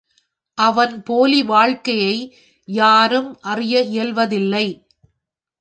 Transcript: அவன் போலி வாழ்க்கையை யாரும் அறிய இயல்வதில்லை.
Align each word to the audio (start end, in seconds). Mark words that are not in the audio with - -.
அவன் 0.57 1.03
போலி 1.03 1.43
வாழ்க்கையை 1.43 2.15
யாரும் 2.67 3.37
அறிய 3.41 3.81
இயல்வதில்லை. 3.81 4.65